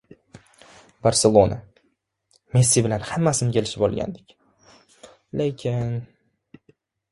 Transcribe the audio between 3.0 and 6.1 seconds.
hammasini kelishib olgandik, lekin..."